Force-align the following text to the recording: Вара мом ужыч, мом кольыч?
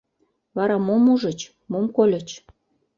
Вара 0.55 0.77
мом 0.87 1.03
ужыч, 1.13 1.39
мом 1.71 1.85
кольыч? 1.95 2.29